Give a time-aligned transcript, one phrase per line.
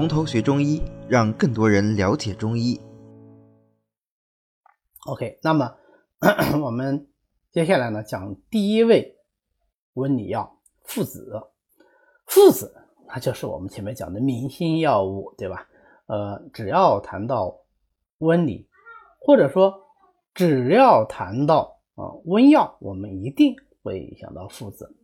[0.00, 2.80] 从头学中医，让更多人了解中医。
[5.06, 5.76] OK，那么
[6.64, 7.06] 我们
[7.50, 9.18] 接下来呢讲第一味
[9.92, 11.42] 温里药附子。
[12.24, 12.74] 附子
[13.08, 15.68] 它就是我们前面讲的明星药物，对吧？
[16.06, 17.54] 呃，只要谈到
[18.20, 18.70] 温里，
[19.18, 19.82] 或者说
[20.32, 24.96] 只要谈到啊温药，我们一定会想到附子。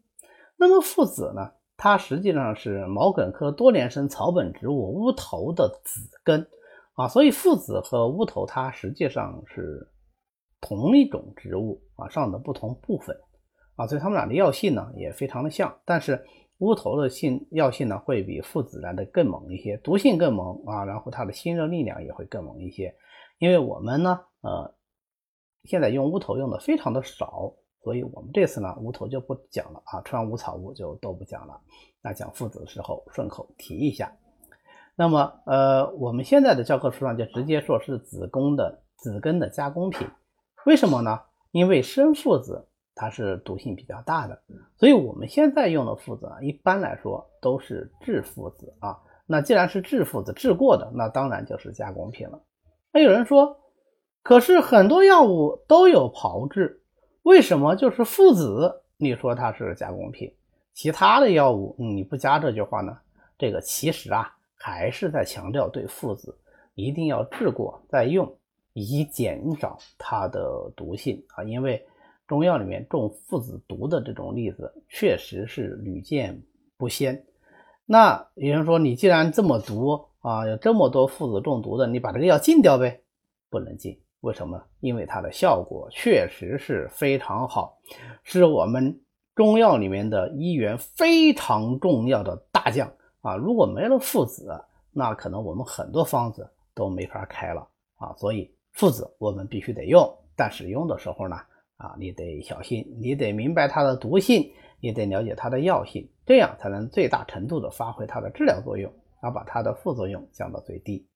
[0.57, 1.53] 那么附子呢？
[1.79, 6.49] 它实际上是毛茛科多年生草本植物乌头的子根
[6.95, 9.87] 啊，所以附子和乌头它实际上是
[10.61, 13.15] 同一种植物啊上的不同部分
[13.77, 16.25] 啊，所以它们俩的药性呢也非常的像，但是
[16.59, 22.95] 乌头的性药性呢会比附子来的更猛一些，毒性更猛啊，然后它的辛热力量也会更猛一些，
[23.39, 24.75] 因为我们呢呃
[25.65, 27.53] 现在用乌头用的非常的少。
[27.87, 31.61] 所以我们这次呢，乌头就不讲了啊，川无草物就都不讲了。
[32.03, 34.13] 那讲附子的时候，顺口提一下。
[34.97, 40.05] 那么，呃，我们现在的教科书上就直接说是子宫的子根的加工品。
[40.65, 41.21] 为什么呢？
[41.53, 44.43] 因为生附子它是毒性比较大的，
[44.77, 48.99] 所以我们现在用的附子啊，一般来说都是制附子啊。
[49.29, 52.43] 那既然是制附子，制过的，那当然就是加工品了。
[52.93, 53.57] 那有人说，
[54.25, 56.83] 可是很多药物都有炮制。
[57.27, 58.83] 为什么就是附子？
[58.97, 60.33] 你说它是加工品，
[60.73, 62.97] 其他的药物你不加这句话呢？
[63.37, 66.39] 这个其实啊，还是在强调对附子
[66.77, 68.33] 一定要治过再用，
[68.75, 71.43] 以减少它的毒性啊。
[71.43, 71.85] 因为
[72.29, 76.41] 中药里面中附子毒的这种例子确实是屡见
[76.77, 77.25] 不鲜。
[77.87, 83.01] 那有人说，你既然这么毒啊，有这么多附子中毒的，你把这个药禁掉呗？
[83.51, 83.99] 不能禁。
[84.27, 84.61] 为什么？
[84.81, 87.79] 因为它的效果确实是非常好，
[88.25, 89.01] 是我们
[89.37, 93.37] 中药里面的一员非常重要的大将啊！
[93.37, 94.53] 如果没了附子，
[94.91, 98.13] 那可能我们很多方子都没法开了啊！
[98.17, 100.05] 所以附子我们必须得用，
[100.35, 101.37] 但使用的时候呢，
[101.77, 104.51] 啊，你得小心，你得明白它的毒性，
[104.81, 111.07] 也得了解它的药性，这样才能最大程度的发挥它的治疗作用，而把它的副作用降到最低。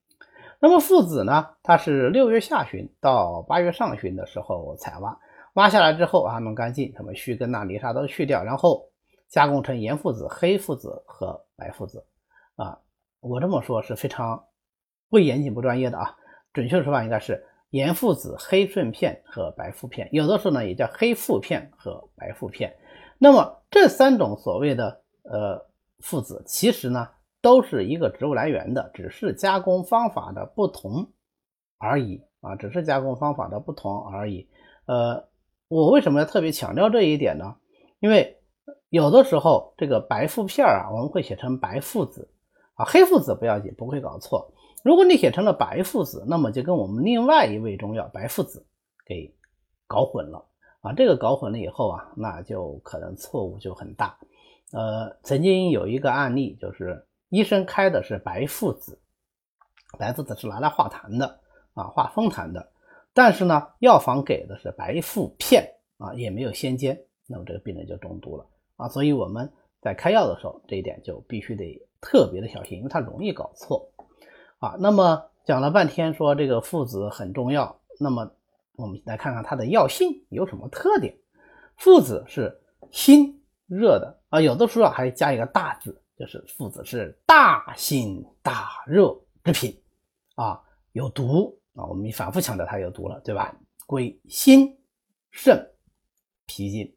[0.63, 1.49] 那么附子呢？
[1.63, 5.19] 它是六月下旬到八月上旬的时候采挖，
[5.55, 8.85] 挖下来之后啊，弄干净，什么须根呐、泥沙都去掉，然后
[9.31, 12.05] 加工成盐附子、黑附子和白附子。
[12.57, 12.79] 啊，
[13.21, 14.45] 我这么说是非常
[15.09, 16.15] 不严谨、不专业的啊。
[16.53, 22.77] 准确的说法应该是盐附子、黑顺片和白附片，有的时候呢也叫黑附片和白附片。
[23.17, 25.67] 那么这三种所谓的呃
[26.01, 27.09] 附子，其实呢。
[27.43, 31.11] 都是一个植物来源的，只是加工方法的不同
[31.79, 34.47] 而已啊，只是加工方法的不同而已。
[34.85, 35.27] 呃，
[35.69, 37.57] 我为什么要特别强调这一点呢？
[38.01, 38.39] 因为
[38.91, 42.31] 有的时候这个白附片啊，我们会写成白附子
[42.75, 44.53] 啊，黑附子不要紧，不会搞错。
[44.85, 48.67] 如果你写成了白附子，那么就跟我们另外一味中药白附子
[49.07, 49.35] 给
[49.87, 50.45] 搞混了
[50.83, 54.19] 啊，这个搞混了以后啊，那就可能错误就很大。
[54.73, 57.07] 呃，曾经有一个案例就是。
[57.31, 58.99] 医生开的是白附子，
[59.99, 61.41] 白附子是拿来化痰的
[61.75, 62.71] 啊，化风痰的。
[63.13, 68.47] 但是呢，药房给的是白附片啊，也没有先煎，那么这个病人就中毒了
[68.77, 68.89] 啊。
[68.89, 73.91] 所以我们在开药的时候，这一点就必须得特别的小心，因为它容易搞错
[74.59, 74.77] 啊。
[74.79, 78.31] 那么讲了半天说这个附子很重要，那么
[78.77, 81.17] 我们来看看它的药性有什么特点。
[81.77, 86.00] 附子是辛热的啊，有的时候还加一个大字。
[86.21, 89.75] 就是附子是大辛大热之品
[90.35, 90.61] 啊，
[90.93, 93.57] 有毒啊，我们反复强调它有毒了，对吧？
[93.87, 94.79] 归心、
[95.31, 95.67] 肾、
[96.45, 96.95] 脾经，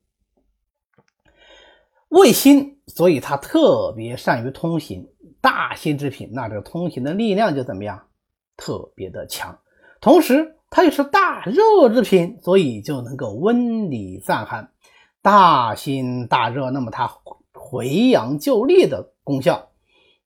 [2.09, 5.09] 胃辛，所以它特别善于通行。
[5.39, 8.05] 大辛之品，那这个通行的力量就怎么样？
[8.57, 9.57] 特别的强。
[10.01, 14.69] 同时，它又是大热之品，所以就能够温里散寒。
[15.21, 17.09] 大辛大热，那么它
[17.53, 19.12] 回阳救利的。
[19.23, 19.69] 功效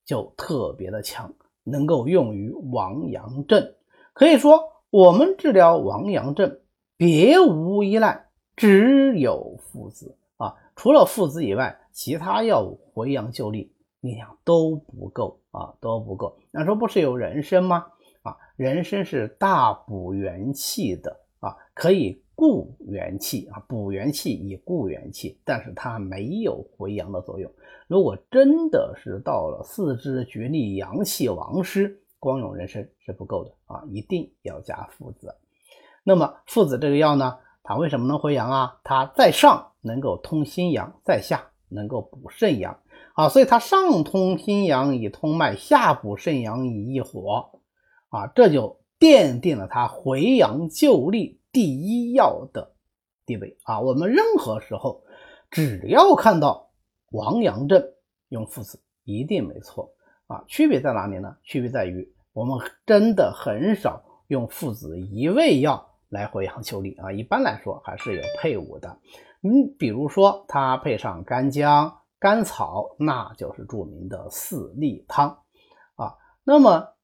[0.05, 1.33] 就特别的强，
[1.63, 3.73] 能够用于亡阳症。
[4.13, 4.59] 可以说，
[4.89, 6.59] 我们治疗亡阳症
[6.97, 10.55] 别无依赖，只有附子啊。
[10.75, 16.39] 除了附子以外，其他药物回阳救力力量都不够啊，都不够。
[16.51, 17.87] 那说不是有人参吗？
[18.23, 22.23] 啊，人参是大补元气的啊，可以。
[22.37, 27.51] 固元气啊，补元气以固元气，但是它没有回阳的作用。
[27.87, 35.33] 如果真的是到了四肢绝力、阳气亡失，光用人参是不够的啊，一定要加附子。
[36.03, 38.79] 那么附子这个药呢，它为什么能回阳啊？
[38.83, 42.79] 它在上能够通心阳，在下能够补肾阳
[43.15, 47.61] 啊，所以它上通心阳以通脉，下补肾阳以益火
[48.09, 52.75] 啊，这就奠定了它回阳救利第一要的
[53.25, 53.79] 地位啊。
[53.79, 55.03] 我们任何时候
[55.49, 56.69] 只要看到
[57.09, 57.83] 王阳症，
[58.29, 59.91] 用附子一定没错
[60.27, 60.43] 啊。
[60.47, 61.35] 区别在哪里呢？
[61.41, 67.11] 区别在于我们真的很少用附子一味药来回阳救利啊。
[67.11, 68.99] 一般来说还是有配伍的。
[69.41, 71.97] 嗯，比如说它配上干姜。
[72.19, 75.43] 甘草，那就是著名的四逆汤
[75.93, 76.15] 啊。
[76.43, 76.95] 那么，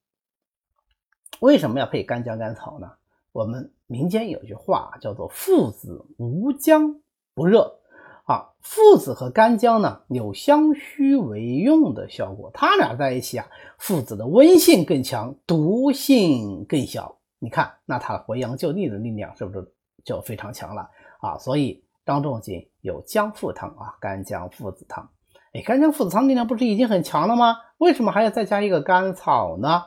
[1.39, 2.93] 为什么要配干姜、甘草呢？
[3.33, 7.01] 我们民间有句话叫做“附子无姜
[7.35, 7.79] 不热”
[8.25, 8.51] 啊。
[8.61, 13.47] 附子和干姜呢有相须为用的效果，它俩在一起啊，
[13.77, 17.17] 附子的温性更强，毒性更小。
[17.39, 19.73] 你看，那它回阳救逆的力量是不是
[20.05, 20.89] 就非常强了
[21.19, 21.37] 啊？
[21.37, 21.83] 所以。
[22.05, 25.09] 张仲景有姜附汤啊，干姜附子汤。
[25.53, 27.55] 哎，干姜附子汤力量不是已经很强了吗？
[27.77, 29.85] 为什么还要再加一个甘草呢？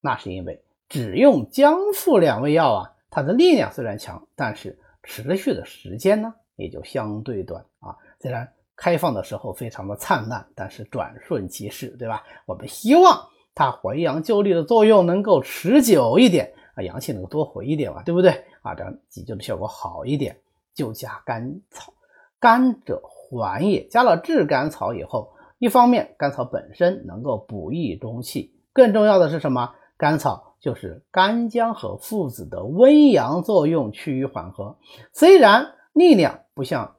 [0.00, 7.96] 那是因为只用姜附两味药啊，它的力量虽然强，但是持续的时间呢也就相对短啊。
[8.20, 8.46] 虽然
[8.76, 12.22] 开放的时候非常的灿烂，但是转瞬即逝，对吧？
[12.44, 18.44] 我们希望它回阳救力的作用能够持久一点啊，阳气能够多回一点嘛，对不对？
[18.60, 20.36] 啊，这样急救的效果好一点。
[20.74, 21.94] 就加甘草，
[22.38, 23.86] 甘者缓也。
[23.88, 29.74] 加了炙甘草以后，一方面甘草本身能够补益中气，更重要的是什么？
[29.96, 34.78] 甘草就是干姜和附子的温阳作用趋于缓和。
[35.12, 36.96] 虽然力量不像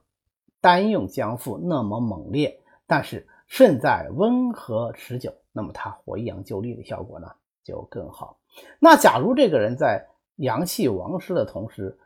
[0.60, 5.34] 单用姜附那么猛烈，但是胜在温和持久。
[5.50, 7.28] 那么它回阳救利的效果呢
[7.64, 8.38] 就更好。
[8.78, 10.06] 那假如这个人在
[10.36, 11.98] 阳气亡失的同时，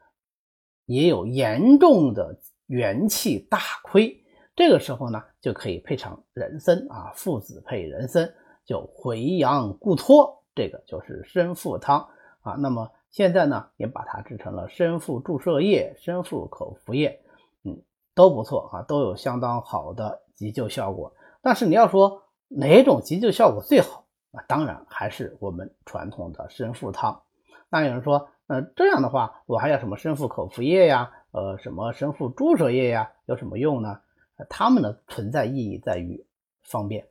[0.87, 4.23] 也有严重的元气大亏，
[4.55, 8.33] 这个时候呢，就可以配上人参啊，附子配人参
[8.65, 12.09] 就回阳固脱，这个就是参附汤
[12.43, 12.53] 啊。
[12.59, 17.23] 那么现在呢，也把它制成了参附注射液、参附口服液，
[17.63, 17.81] 嗯，
[18.15, 21.15] 都不错啊，都有相当好的急救效果。
[21.41, 24.45] 但是你要说哪种急救效果最好啊？
[24.49, 27.23] 当然还是我们传统的参附汤。
[27.71, 28.29] 那有人说。
[28.49, 31.13] 呃，这样的话，我还要什么生附口服液呀？
[31.33, 33.13] 呃，什么生附注射液呀？
[33.27, 34.01] 有什么用呢？
[34.49, 36.27] 它们的存在意义在于
[36.63, 37.09] 方便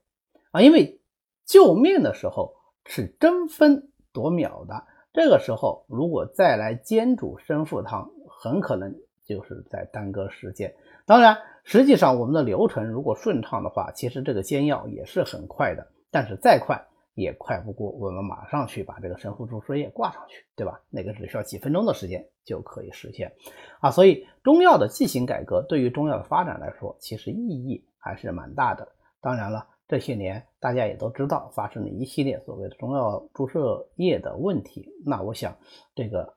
[0.49, 0.99] 啊，因为
[1.45, 2.55] 救命的时候
[2.87, 10.73] 是争分夺秒的，这个时候如果再来煎煮参附汤，很可能就是在耽搁时间。
[11.05, 16.83] 当然，实际上我们的流程如果顺畅的话，其实这个煎药也是很快的，但是再快。
[17.13, 20.79] 也快不过我们马上去把这个神附注射液挂上去，对吧？
[20.91, 23.33] 那个只需要几分钟的时间就可以实现
[23.79, 23.89] 啊。
[23.89, 28.87] 所以中药的剂型改革对于中药的发展来说，其实意义还是蛮大的。
[29.19, 34.91] 当然了，这些年大家也都知道发生了一系列所谓的中药注射液的问题。
[35.05, 35.57] 那我想
[35.95, 36.35] 这个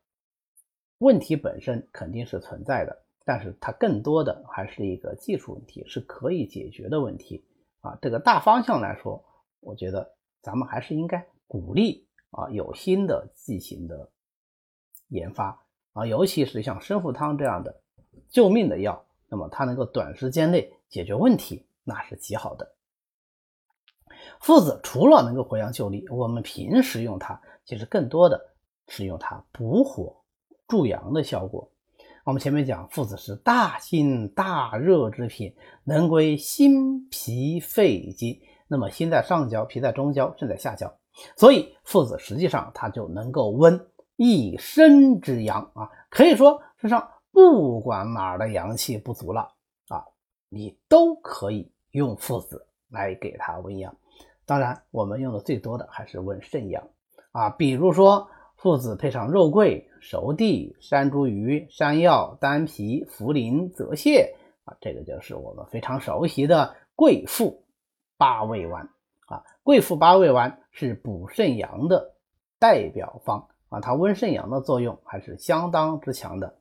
[0.98, 7.44] 问题本身肯定是存在的，但是它更多的还是一个技术问题，是可以解决的问题
[7.80, 7.98] 啊。
[8.00, 9.24] 这个大方向来说，
[9.60, 10.14] 我觉得。
[10.42, 14.10] 咱们还是应该鼓励啊，有新的剂型的
[15.08, 15.62] 研发
[15.92, 17.82] 啊，尤其是像生附汤这样的
[18.30, 22.74] 救命的药，那么它能够短时间内解决问题，那是极好的。
[24.40, 28.40] 附子除了能够回阳救利，我们平时用它，其实更多的
[28.88, 30.16] 是用它补火
[30.66, 31.70] 助阳的效果。
[32.24, 35.54] 我们前面讲，附子是大辛大热之品，
[35.84, 38.40] 能归心脾肺经。
[38.66, 40.94] 那么心在上焦，脾在中焦，肾在下焦，
[41.36, 49.52] 所以附子实际上它就能够温一身之阳啊，可以说身上不管哪儿的阳气不足了
[49.88, 50.04] 啊，
[50.48, 53.94] 你都可以用附子来给它温阳。
[54.50, 56.88] 当然，我们用的最多的还是温肾阳
[57.30, 58.26] 啊，比如说
[58.56, 64.32] 附子配上肉桂、熟地、山茱萸、山药、丹皮、茯苓、泽泻
[64.64, 67.62] 啊，这个就是我们非常熟悉的桂附。
[68.18, 68.88] 八味丸
[69.28, 72.16] 啊，桂附八味丸是补肾阳的
[72.58, 76.56] 代表方啊，它温肾阳的作用还是相当之强的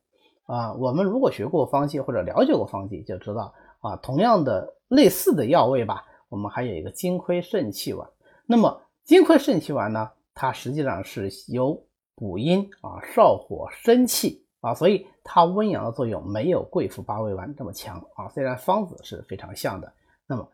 [0.45, 0.75] 啊。
[0.75, 8.09] 我们如果学过方剂或者了解过方剂，就知道啊，同样的类似的药味吧，我们还有一个金匮肾气丸。
[8.45, 18.29] 那么金匮肾气丸呢，它实际上是有补阴啊、少火生气啊，所以它温阳的作用没有桂附八味丸这么强啊。
[18.29, 19.91] 虽然方子是非常像的，
[20.25, 20.49] 那么。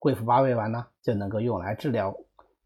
[0.00, 2.16] 桂附八味丸呢，就能够用来治疗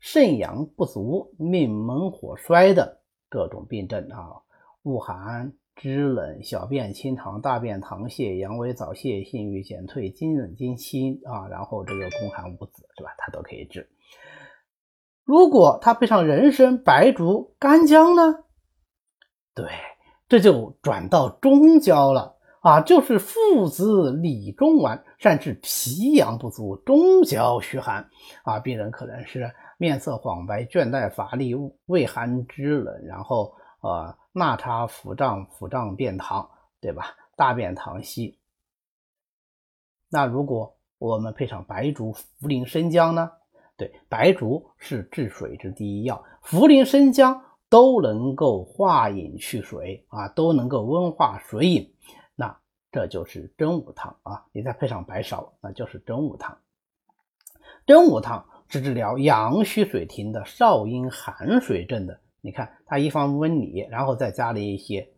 [0.01, 3.01] 肾阳不足、命门火衰的
[3.31, 4.37] 各种病症啊，
[4.83, 13.11] 恶寒、肢冷、小便清长、大便溏泻、阳痿早泄、性欲减退、经冷经期啊，然后这个宫寒无子是吧？
[13.19, 13.89] 它都可以治。
[15.25, 18.45] 如果它配上人参、白术、干姜呢？
[19.55, 19.67] 对，
[20.29, 28.09] 这就转到中焦了啊，就是附子理中丸，善治脾阳不足、中焦虚寒
[28.45, 28.59] 啊。
[28.59, 31.55] 病人可能是面色黄白、倦怠乏力、
[31.87, 36.49] 畏寒肢冷，然后呃纳差腹胀、腹胀便溏，
[36.81, 37.17] 对吧？
[37.37, 38.39] 大便溏稀。
[40.09, 43.33] 那如果我们配上白术、茯苓、生姜呢？
[43.77, 51.95] 对，白术是治水之第一药，茯苓、生姜都能够化饮去水啊，都能够温化水饮。
[52.35, 52.61] 那
[52.91, 56.59] 这就是真武汤啊，你再配上白芍，那就是真武汤。
[57.87, 62.21] 真武汤是治疗阳虚水停的少阴寒水症的。
[62.45, 65.09] 你看，它一方温里，然后再加了一些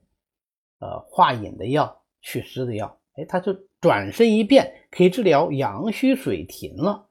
[0.78, 7.08] 呃化饮的药、祛湿的药，哎，它就转身一变，可以治疗阳虚水停了。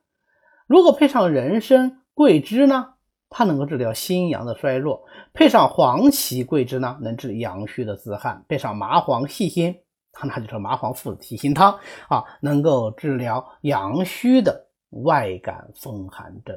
[0.67, 2.93] 如果配上人参、桂枝呢，
[3.27, 5.03] 它能够治疗心阳的衰弱；
[5.33, 9.75] 配上黄芪、桂枝呢，能治阳虚的自汗；配上麻黄、细辛，
[10.11, 14.67] 它那就是麻黄附子提心汤啊，能够治疗阳虚的
[15.03, 16.55] 外感风寒症。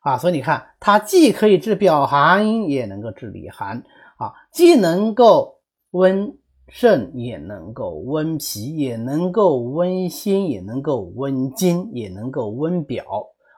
[0.00, 0.18] 啊。
[0.18, 3.84] 所以你看，它既可以治表寒，也能够治里寒
[4.16, 5.60] 啊，既能够
[5.90, 6.36] 温
[6.68, 13.04] 肾，也能够温脾，也能够温心，也能够温经，也能够温表。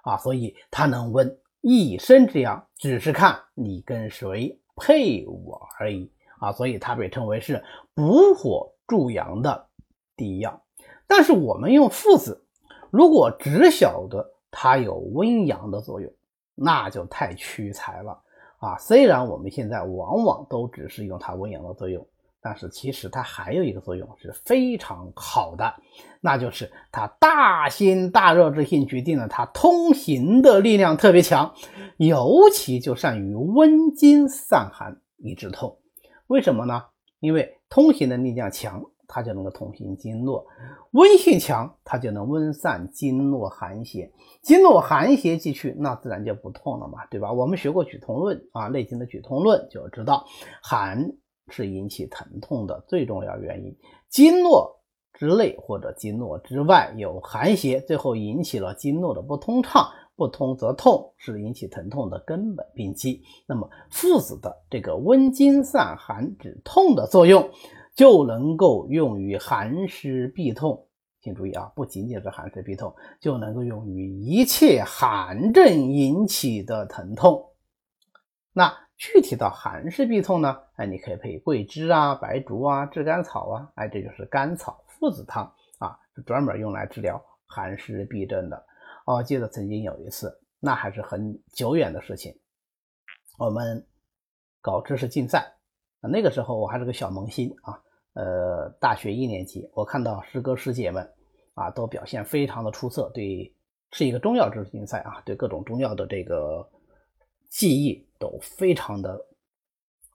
[0.02, 6.52] 啊，所以它能温一身之阳，只是看你跟谁配伍而已啊。
[6.52, 7.62] 所以它被称为是
[7.94, 9.68] 补火助阳的
[10.16, 10.60] 第一药。
[11.06, 12.44] 但是我们用附子，
[12.90, 16.08] 如果只晓得它有温阳的作用，
[16.54, 18.22] 那就太屈才了
[18.58, 18.78] 啊。
[18.78, 22.06] 虽然我们现在往往都只是用它温阳的作用。
[22.44, 25.72] 但是其实它还有一个作用是非常好的，
[26.20, 31.54] 那就是它大辛大热之性决定了它通行的力量特别强，
[31.98, 35.78] 尤其就善于温经散寒以止痛。
[36.26, 36.82] 为什么呢？
[37.20, 38.82] 因为通行的力量强，
[39.12, 40.46] 它就能够通行经络；
[40.92, 44.10] 温性强，它就能温散经络寒邪。
[44.40, 47.30] 经络寒邪既去，那自然就不痛了嘛，对吧？
[47.30, 50.24] 我们学过《举痛论》啊，《内经》的《举痛论》就知道
[50.62, 51.12] 寒。
[51.48, 53.76] 是引起疼痛的最重要原因。
[54.08, 54.80] 经络
[55.12, 63.22] 之内或者经络之外有寒邪，最后引起了经络的不通畅，不通则痛，是引起疼痛的根本病机。
[63.46, 67.50] 那么附子的这个温经散寒止痛的作用，
[67.94, 70.88] 就能够用于寒湿痹痛。
[71.20, 77.52] 请注意啊，不仅仅是寒湿痹痛，就能够用于一切寒症引起的疼痛。
[78.52, 78.82] 那。
[78.98, 88.64] 具体到寒湿痹痛呢，哎，你可以配桂枝啊、白术啊、炙甘草啊，哎，这就是甘草附子汤啊，是专门用来治疗寒湿痹症的。
[89.04, 92.38] 哦，记得曾经有一次，那还是很久远的事情，
[93.40, 93.84] 我们
[94.60, 95.52] 搞知识竞赛，
[96.08, 97.80] 那个时候我还是个小萌新啊，
[98.14, 101.10] 呃，大学一年级，我看到师哥师姐们
[101.54, 103.54] 啊，都表现非常的出色，对，
[103.90, 106.68] 是一个中药知识竞赛啊，对各种中药的这个。
[107.54, 109.26] 记忆都非常的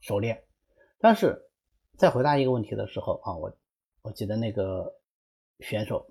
[0.02, 0.44] 熟练，
[0.98, 1.40] 但是
[1.96, 3.56] 在回答一个问题的时候啊，我
[4.02, 4.92] 我记得那个
[5.60, 6.04] 选手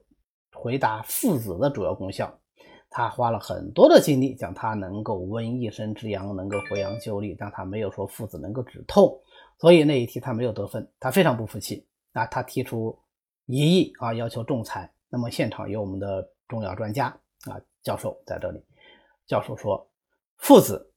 [0.52, 2.38] 回答附子的主要功效，
[2.96, 9.20] 他花了很多的精力讲他能够温一身之阳，能够回阳救力，但他没有说附子能够止痛，
[9.58, 11.84] 所以那一题他没有得分，他非常不服气
[12.14, 12.98] 啊，他提出
[13.44, 14.90] 异议啊，要求仲裁。
[15.10, 17.08] 那么现场有我们的中药专家
[17.44, 18.62] 啊教授在这里，
[19.26, 19.86] 教授说
[20.38, 20.90] 附子。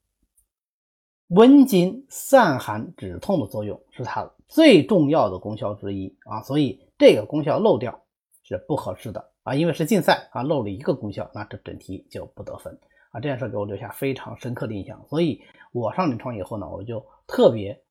[1.28, 8.02] 温经散寒止痛的作用是它最重要的功效之一啊，所以这个功效漏掉
[8.42, 12.78] 是不合适的啊，因为是竞赛啊，漏了一个功效，那这整题就不得分
[13.12, 13.20] 啊。
[13.20, 15.42] 这件事给我留下非常深刻的印象，所以
[15.72, 17.82] 我上临床以后呢，我就特别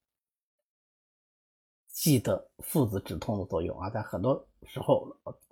[1.89, 5.07] 记得附子止痛的作用啊，在很多时候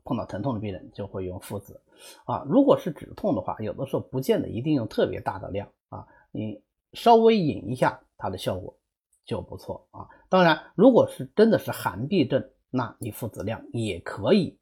[0.04, 1.80] 碰到疼痛的病人就会用附子
[2.24, 2.44] 啊。
[2.48, 6.62] 如果是止痛的话，有的时候不见得一定用特别大的量啊，你。
[6.92, 8.74] 稍微引一下，它的效果
[9.26, 10.08] 就不错啊。
[10.30, 14.56] 当然，如果是真的是寒痹症，那你附子量也可以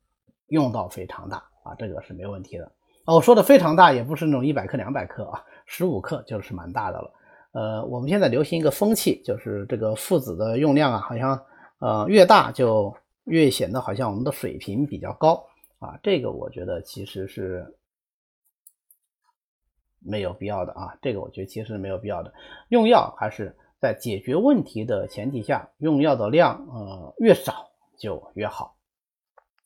[0.48, 2.70] 用到非常大啊，这个是没问题的。
[3.06, 7.12] 我说的非常大，也不是那种一百克、两百克啊，十五克就是蛮大的了。
[7.52, 11.44] 呃，我们现在流行一个风气，就是这个附子的用量啊，好像
[11.78, 15.46] 呃越大就越显得好像我们的水平比较高
[15.78, 15.98] 啊。
[16.02, 17.74] 这个我觉得其实是。
[20.06, 22.30] 没有必要的啊，这个我觉得其实是没有必要的。
[22.68, 28.73] 用药还是在解决问题的前提下，用药的量呃越少就越好。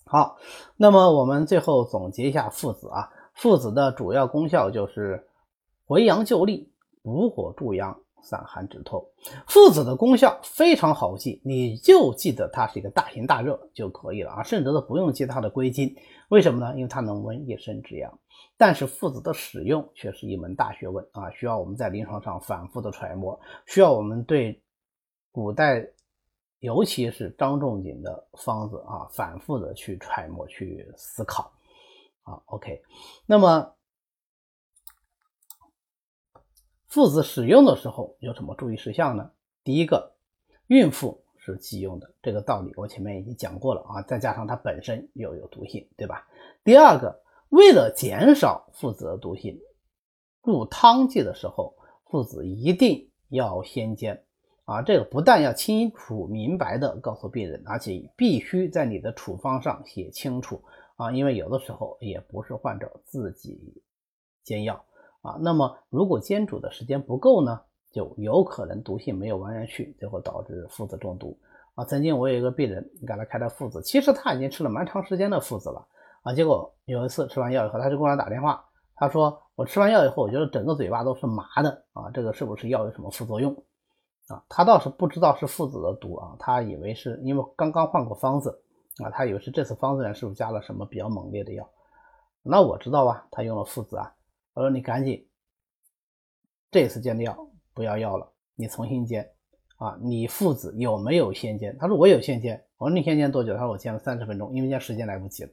[0.08, 0.38] 好，
[0.76, 5.28] 那么我们最后总结一下附子啊，附子的主要功效就是
[5.86, 6.72] 回阳救利、
[7.02, 8.00] 补火助阳。
[8.20, 9.06] 散寒止痛，
[9.46, 15.94] 附子的功效非常好记，你就记得它是一个大寒大热就可以了啊，甚至都不用记它的归经。
[16.28, 16.74] 为什么呢？
[16.74, 18.18] 因为它能温一身之阳。
[18.58, 24.60] 但是附子的使用却是一门大学问啊，需要我们在临床上反复的揣摩，需要我们对
[25.30, 25.88] 古代，
[26.60, 31.52] 尤其是张仲景的方子啊，反复的去揣摩、去思考。
[32.22, 32.82] 啊，OK，
[33.26, 33.74] 那么。
[36.88, 39.30] 附子使用的时候有什么注意事项呢？
[39.62, 40.14] 第一个，
[40.68, 44.00] 孕妇是忌用的，这个道理我前面已经讲过了啊。
[44.00, 46.26] 再加上它本身又有毒性，对吧？
[46.64, 49.60] 第二个，为了减少附子的毒性，
[50.40, 54.24] 入汤剂的时候，附子一定要先煎
[54.68, 54.82] 啊。
[54.82, 60.62] 这个不但要清楚明白的告诉病人，而且必须在你的处方上写清楚
[60.96, 63.82] 啊，因为有的时候也不是患者自己
[64.44, 64.84] 煎药。
[65.22, 67.60] 啊，那么如果煎煮的时间不够呢，
[67.90, 71.36] 就有可能毒性没有完全去，最后导致附子中毒。
[71.74, 75.84] 啊，曾经我有一个病人给他开的附子，其实他已经吃了蛮长时间的附子了。
[76.22, 81.84] 啊，结果有一次吃完药以后，他就给我打电话，他说我吃完药以后，我觉得整个嘴巴都是麻的。
[81.92, 83.52] 啊，这个是不是药有什么副作用？
[84.28, 88.62] 啊，他倒是不知道是附子的毒啊，他以为是因为刚刚换过方子，
[89.02, 91.68] 啊，他以为是这次方子里是不是加了什么比较猛烈的药？
[92.42, 94.14] 那我知道啊，他用了附子啊。
[94.54, 95.28] 我说你赶紧，
[96.70, 99.30] 这次煎的药不要要了，你重新煎
[99.76, 99.96] 啊！
[100.00, 101.76] 你附子有没有先煎？
[101.78, 102.64] 他说我有先煎。
[102.76, 103.54] 我说你先煎多久？
[103.54, 105.50] 他说我煎了三十分钟，因为煎时间来不及了。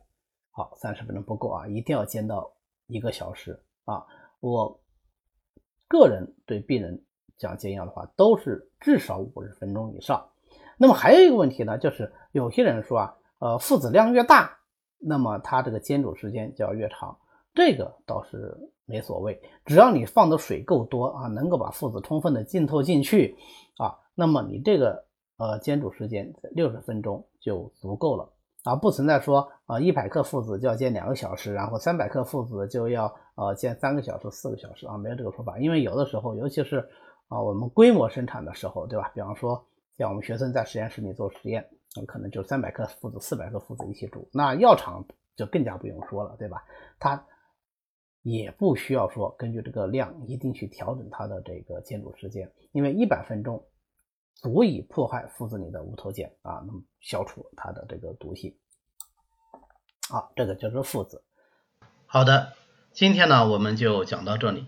[0.51, 2.51] 好，三十分钟不够啊，一定要煎到
[2.87, 4.05] 一个小时啊！
[4.39, 4.79] 我
[5.87, 7.03] 个人对病人
[7.37, 10.27] 讲煎药的话，都是至少五十分钟以上。
[10.77, 14.57] 那么还有一个问题呢，就是有些人说啊，呃，附子量越大，
[14.99, 17.17] 那么它这个煎煮时间就要越长。
[17.53, 23.37] 这个倒是没所谓，只要你放的水够多啊，能够把附子充分的浸透进去
[23.77, 25.05] 啊，那么你这个
[25.37, 28.29] 呃煎煮时间六十分钟就足够了
[28.63, 36.85] 啊，不存在说啊一百克附子就要煎两个小时，然后三百克附子就要呃煎三个小时、四个小时啊，没有这个说法，因为有的时候，尤其是
[37.27, 39.11] 啊我们规模生产的时候，对吧？
[39.15, 39.65] 比方说
[39.97, 45.03] 像我们学生在实验室里做实验，那可能就三百克附子、四百克附子一起煮，那药厂
[45.35, 46.63] 就更加不用说了，对吧？
[46.99, 47.25] 它
[48.21, 53.63] 也不需要说根据这个量一定去调整它的这个煎煮时间，因为一百分钟
[54.33, 58.55] 足以破坏附子里的无头碱啊，那么消除它的这个毒性。
[60.09, 61.23] 好，这个就是附子。
[62.05, 62.53] 好的，
[62.91, 64.67] 今天呢我们就讲到这里。